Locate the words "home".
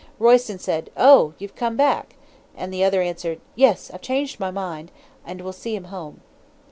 5.93-6.21